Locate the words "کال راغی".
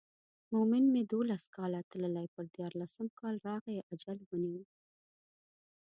3.19-3.77